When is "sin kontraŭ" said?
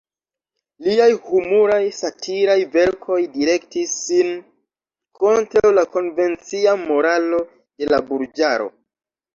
4.07-5.75